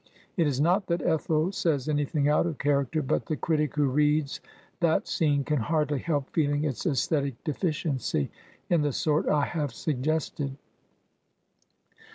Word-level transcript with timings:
It 0.35 0.47
is 0.47 0.59
not 0.59 0.87
that 0.87 1.03
Ethel 1.03 1.51
says 1.51 1.87
anything 1.87 2.27
out 2.27 2.47
of 2.47 2.57
character; 2.57 3.03
but 3.03 3.27
the 3.27 3.35
critic 3.37 3.75
who 3.75 3.85
reads 3.87 4.41
that 4.79 5.07
scene 5.07 5.43
can 5.43 5.59
hardly 5.59 5.99
help 5.99 6.31
feeling 6.31 6.63
its 6.63 6.87
Aesthetic 6.87 7.35
deficiency, 7.43 8.31
in 8.67 8.81
the 8.81 8.93
sort 8.93 9.27
I 9.29 9.45
have 9.45 9.71
suggested. 9.71 10.57